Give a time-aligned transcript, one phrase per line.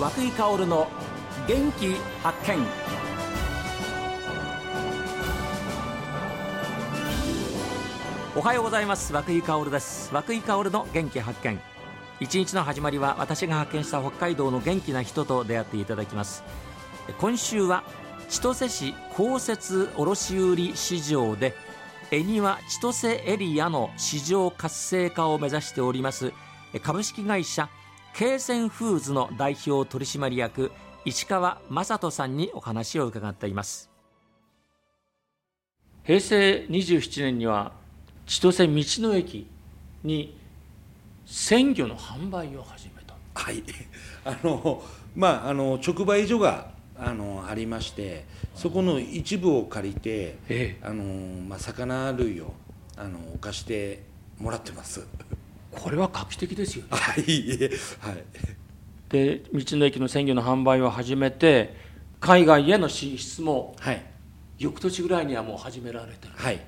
[0.00, 0.88] 和久井薫の
[1.46, 2.66] 元気発見。
[8.34, 9.12] おはようございます。
[9.12, 10.08] 和久井薫です。
[10.14, 11.60] 和久井薫の元気発見。
[12.18, 16.44] 一日の始まりは私が発見した北海道の元気な人と出会っていただきます。
[17.18, 17.84] 今週は
[18.30, 21.54] 千歳市公設卸売市場で
[22.10, 26.32] 恵庭千歳エリアの市場活性化を目指しております
[26.82, 27.68] 株式会社
[28.14, 30.72] 京泉フーズの代表取締役
[31.04, 33.90] 市川雅人さんにお話を伺っています。
[36.04, 37.72] 平成27年には
[38.26, 39.46] 千歳道の駅
[40.04, 40.36] に
[41.24, 43.14] 鮮魚の販売を始めた。
[43.34, 43.62] はい。
[44.24, 44.82] あの
[45.14, 50.78] まああの直売所があのありましてそこの一部を借りて、ええ。
[50.82, 51.04] あの
[51.48, 52.52] まあ、魚類を
[52.96, 54.02] あの貸して
[54.38, 55.06] もらってます
[55.70, 56.88] これは画期的ですよね。
[56.90, 57.22] はい
[58.00, 58.24] はい。
[59.08, 61.74] で道の駅の鮮魚の販売を始めて
[62.20, 64.06] 海外への進出もはい。
[64.58, 66.34] 翌年ぐらいにはもう始められてる。
[66.36, 66.60] はい。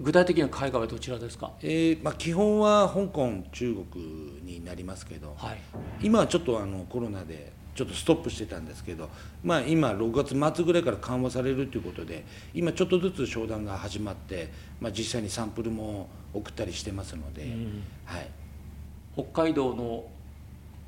[0.00, 1.52] 具体的には海外はどちらですか？
[1.60, 4.04] えーまあ、基本は香港中国
[4.42, 5.58] になりますけど、はい。
[6.00, 9.08] 今はちょっとあのコロナでちょっとストップしてたんですけど、
[9.42, 17.42] まあ、今6月末ぐらいから緩和されるということで今ちょっとずつ商談が始まって、まあ、実際にサンプルも送ったりしてますので、
[18.04, 18.30] はい、
[19.14, 20.04] 北海道の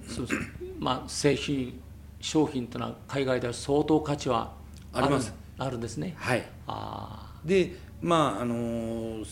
[0.08, 0.38] そうそう
[0.78, 1.80] まあ、製品
[2.20, 4.52] 商品というのは海外では相当価値は
[4.92, 5.32] あります。
[5.58, 6.14] あるんですね。
[6.16, 9.24] はい、あでまああの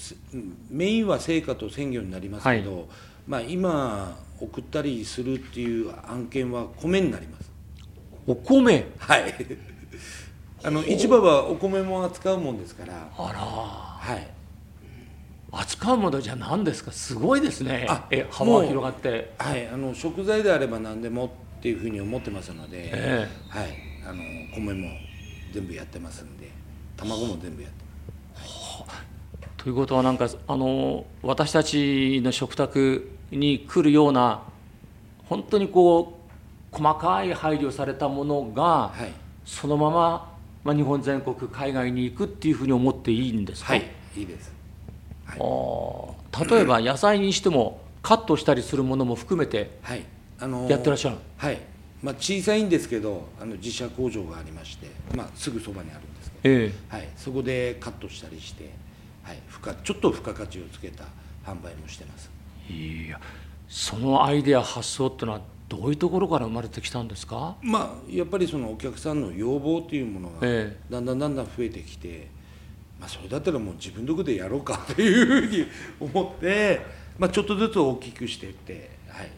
[0.71, 2.89] メインは成果と鮮魚になりますけど、
[3.27, 7.44] まあ、今送ったりするっていう案件は米になります。
[7.44, 7.44] ー
[8.27, 8.87] お米。
[8.99, 9.35] はい。
[10.65, 13.09] あの市場はお米も扱うもんですから。
[13.17, 14.29] あはい。
[15.53, 16.91] ら扱うものじゃ何ですか？
[16.91, 17.87] すごいですね。
[17.89, 19.33] あえ幅広がって。
[19.39, 21.27] はい、あの食材であれば何でも
[21.59, 23.67] っていうふうに思ってますので、えはい、
[24.07, 24.23] あの
[24.55, 24.89] 米も
[25.53, 26.51] 全部やってますんで。
[26.97, 27.85] 卵も全部やって
[29.57, 34.43] ということはなんかあの私たちの食卓に来るような
[35.29, 36.24] 本当にこう
[36.75, 39.13] 細かい配慮されたものがはい、
[39.45, 43.85] そのまま、まあ、日本全国海外に行くっていうふうに思っていいんですか、はい、
[44.17, 44.53] いいです。
[45.29, 46.55] あー。
[46.55, 49.79] 例えば野菜にしてもカットしたりするものも含めて
[50.69, 51.59] やってらっしゃるはい、
[52.03, 56.69] まあ、小さいんですけどあの自社工場がありまして、まあ、すぐそばにあるんですけええ。
[56.69, 58.71] ど、はい、そこでカットしたりして、
[59.23, 61.05] はい、付加ちょっと付加価値をつけた
[61.47, 62.31] 販売もしてます。
[62.69, 63.21] いや
[63.69, 67.57] そのアイデア発想っていうのはどういうところから生まれてきたんですか？
[67.63, 72.29] まあやっぱりそのお客さんの要望というものがえだんだんだんだん増えてきて、
[73.01, 75.67] まあ、それだったらもう自分のとこでやろうかというふうに
[76.01, 76.81] 思って、
[77.19, 79.31] まあ、ちょっとずつ大きくしていって、はい、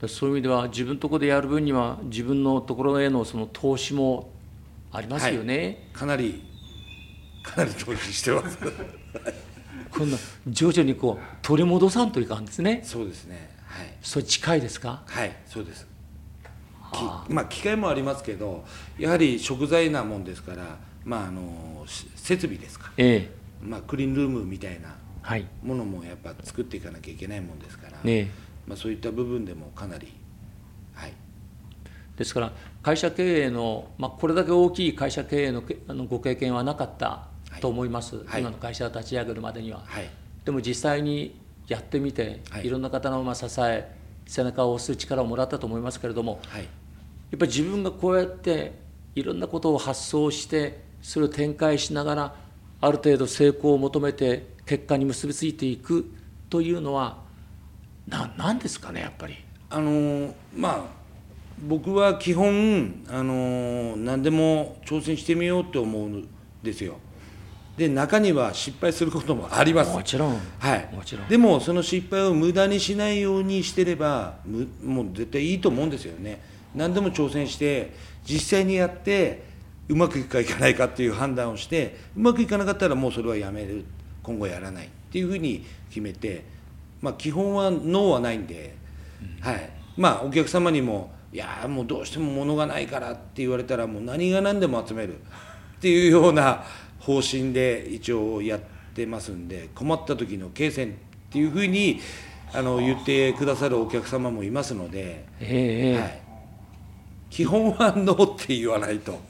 [0.00, 4.30] でそういう意味では自分のところでやる分には自分のところへのその投資も
[4.92, 6.42] ありますよね、かなり
[7.44, 8.58] かなり投資してます。
[9.92, 10.16] こんな
[10.48, 12.80] 徐々にこう取り戻さんといかんですね。
[12.84, 13.96] そうですねはい。
[14.02, 15.02] それ近いですか？
[15.06, 15.86] はいそうです。
[16.92, 18.64] きまあ機械もありますけど
[18.98, 23.30] やはり食材なもんですからまああのし設備ですか、ええ。
[23.62, 25.46] まあ、クリーンルームみたいなはい。
[25.62, 28.30] ものもやっぱ作っていかなきゃいけないもんですから、ねえ。
[28.66, 30.12] まあ、そういった部分でもかなり
[30.94, 31.12] はい。
[32.16, 32.52] ですから
[32.82, 37.28] 会社経営の、まあ、これだけ大きい会社経営のけあのご経験はなかった
[37.60, 38.40] と思います、はい。
[38.40, 39.82] 今の会社を立ち上げるまでには。
[39.86, 40.10] はい。
[40.44, 41.39] でも実際に
[41.70, 42.66] やってみて、はい。
[42.66, 43.88] い、ろんな方のまあ支え
[44.26, 46.62] 背中を押す力をもらったと思いますけれどもはい。
[46.62, 46.66] や
[47.36, 48.72] っぱり自分がこうやって
[49.14, 52.34] いろんなことを発想してそれを展開しながら
[52.80, 56.12] ある程度成功を求めて結果に結びついていく
[56.48, 57.18] というのは
[58.08, 59.36] ななんですかねやっぱり。
[59.70, 61.00] あのーまあ
[61.62, 66.28] 僕は基本、あのー何でも挑戦してみようって思うん
[66.62, 66.96] ですよ
[67.80, 69.94] で中には失敗することもあります。
[69.94, 70.88] もちろん、はい。
[70.92, 71.28] もちろん。
[71.28, 76.42] でもその失敗を無駄にしないようにしてればむもう絶対いいと思うんですよね。
[76.74, 79.44] 何でも挑戦して実際にやって
[79.88, 83.86] うまくいくかいかないかっていう判断をしてうまくいかなかったらもうそれはやめる。
[84.22, 86.44] 今後やらないっていうふうに決めて、
[87.00, 88.74] まあ、基本はノーはないんで、
[89.40, 96.62] はい、まあお客様にも「いやーもうどうしても物がないから」って言われたらもう何が何でも集めるっていうような
[97.00, 98.60] 方針で一応やっ
[98.94, 100.92] てますんで困った時の経線っ
[101.32, 102.00] ていうふうに
[102.52, 106.00] あの言ってくださるお客様もいますので、ええ。
[106.00, 106.22] はい、
[107.30, 109.20] 基本はノーって言わないと、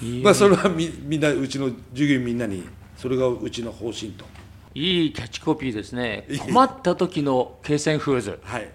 [0.00, 0.22] いい。
[0.22, 2.64] まあ、それはみみんなうちの従業員みんなに
[2.96, 4.24] それがうちの方針と。
[4.72, 6.28] いいキャッチコピーですね。
[6.46, 8.38] 困った時の京泉フーズ。
[8.44, 8.68] はい。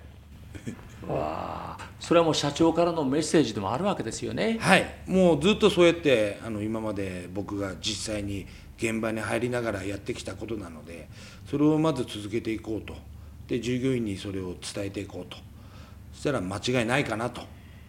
[1.08, 1.65] わあ
[2.06, 4.60] それはもう社長からのメッセージでもあるわけですよね。
[4.62, 4.86] はい。
[5.08, 8.46] もうずっとそうやってあの今まで僕が実際に
[8.78, 11.10] 現場に入りながらやってきたことなので
[11.50, 12.96] それをまず続けていこうと。
[13.48, 15.38] で従業員にそれを伝えていこうと。
[16.14, 17.42] そしたら間違いないかなと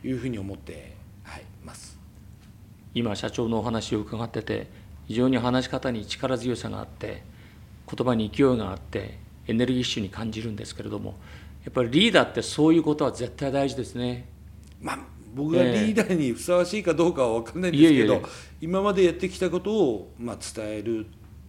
[0.02, 1.98] いうふうに思って、はい、ます。
[2.94, 4.66] 今社長のお話を伺ってて
[5.08, 7.22] 非常に話し方に力強さがあって
[7.86, 11.16] 言葉に勢いがあってエネルギッシュに感じるんですけれども
[11.66, 14.28] やっぱりリーダーってそういうことは絶対大事ですね。
[14.80, 14.98] まあ
[15.34, 18.20] 僕がリーダーにふさわしいかどうかは分かんないんですけど、いえ。
[18.20, 18.22] いえいえ
[18.60, 21.06] 今までやってきたことを、まあ、伝える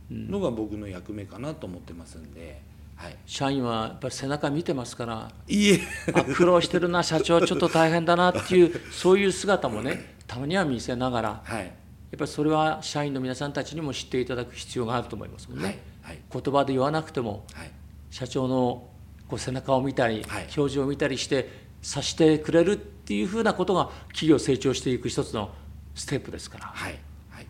[0.09, 2.61] のが僕の役目かなと思ってますんで、
[2.95, 5.31] はい、社員はやっぱり背中見てますから。
[5.47, 5.79] いいえ。
[6.13, 11.41] あ苦労してるな社長ちょっと大変だなっていうそういう姿もねたまには見せながら。
[11.43, 11.63] はい。
[11.63, 11.69] や
[12.15, 15.77] っぱりそれは社員の皆さんたちにも知っていただく必要があると思いますもんね、はい。
[16.01, 16.19] はい。
[16.31, 17.71] 言葉で言わなくてもはい。
[18.09, 18.89] 社長の
[19.27, 20.47] こう背中を見たり、はい。
[20.55, 25.51] 表情を見たりして察してくれるっていうふうなことが企業成長していく一つの
[25.95, 26.65] ステップですから。
[26.65, 26.99] はい。
[27.29, 27.47] はい。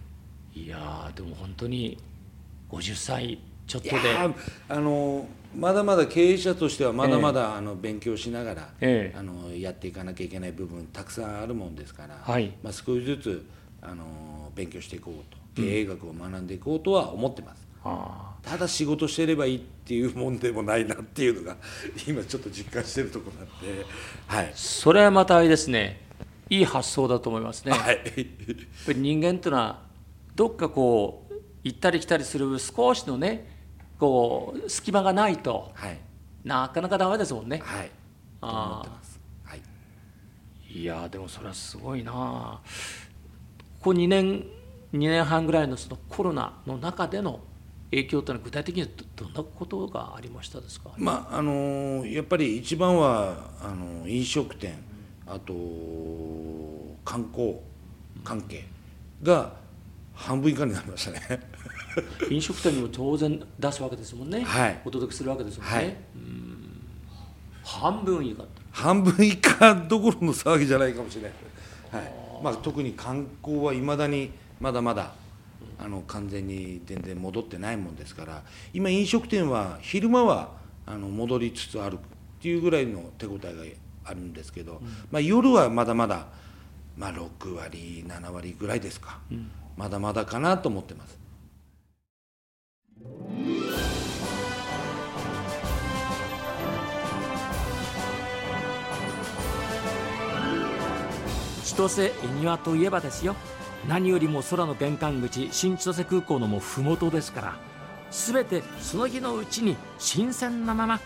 [0.60, 1.98] いやーでも本当に
[2.70, 3.98] 50歳ちょっといで
[4.70, 9.18] あのまだまだ経営者としてはまだまだ、あの勉強しながら、ええ。
[9.18, 12.54] あのやっていかなきゃいけない部分たくさんあるもんですから、はい。
[12.64, 13.46] まあ、少しずつ
[13.82, 15.38] あの勉強していこうと。
[15.58, 21.58] 経営学を学んでいこうとは思ってます、あただ仕事してればいいっていうもんでもないなっていうのが
[22.08, 23.86] 今ちょっと実感してるところなんで
[24.28, 24.46] はい。
[24.48, 26.06] ーそれはまたあれですね。
[26.50, 27.98] いい発想だと思いますね、やっはい
[28.86, 29.82] ぱり人間っていうのは
[30.34, 31.34] どっかこう
[31.66, 33.54] 行ったり来たりする少しのね
[34.00, 36.00] こう隙間がないとはい。
[36.46, 37.60] なかなかダメですもんね。
[37.62, 37.92] はい。
[38.40, 39.20] と思ってます。
[39.44, 39.62] はい。
[40.72, 42.12] いやーでもそれはすごいな。
[42.16, 42.62] あ
[43.80, 44.46] ここ2年
[44.94, 47.42] 2年半ぐらいのそのコロナの中での
[47.92, 54.76] 影響というのは具体的にはどどんなことがありましたですか、まああのやっぱり一番はあの飲食店
[55.26, 55.54] あと
[57.06, 57.58] 観光
[58.24, 58.66] 関係
[59.24, 59.54] が
[60.14, 61.48] 半分以下になりましたね。
[62.30, 64.82] 飲食店にも当然出すわけですもんね、はい。
[64.86, 65.86] お届けするわけですもんね、はい。
[66.16, 66.82] うん。
[67.64, 71.32] 半分以下半分以下どころの騒ぎじゃないかもしれない、
[71.92, 72.14] はい。
[72.44, 75.14] まあ、特に観光はいまだにまだまだ
[75.80, 78.44] あの完全に全然戻ってないもんですから
[78.74, 80.52] 今飲食店は昼間は
[80.86, 81.98] あの戻りつつあるっ
[82.42, 84.82] ていうぐらいの手応えがあるんですけど、
[85.12, 86.28] まあ、夜はまだまだ、
[86.98, 89.20] まあ、6割7割ぐらいですか、
[89.76, 91.20] まだまだかなと思ってます。
[101.64, 103.36] 千歳恵庭といえばですよ
[103.88, 107.56] 何よりも空の玄関口新千歳空港のもう麓ですから
[108.12, 111.00] 全てその日のうちに新鮮なまま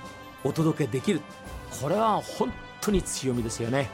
[0.44, 1.22] お届けできる。
[1.82, 3.90] これは本当に強みですよね。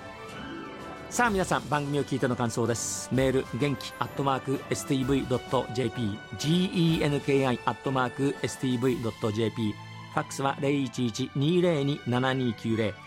[1.09, 3.09] さあ皆さん番組を聞いての感想です。
[3.13, 9.73] メール元気アットマーク STV.jp genki アットマーク STV.jp
[10.13, 13.06] ファックスは011-202-7290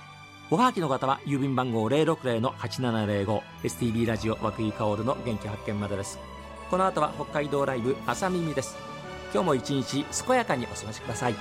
[0.53, 6.19] おはがきの方は郵便番号 060-8705STB ラジオ和久井薫の元気発見までです。
[6.69, 8.77] この後は北海道ライブ朝耳です。
[9.33, 11.37] 今日も一日健やかにお過ごしください。